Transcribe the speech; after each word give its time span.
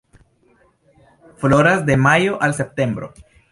Floras 1.43 1.85
de 1.85 1.95
majo 2.05 2.41
al 2.41 2.55
septembro. 2.55 3.13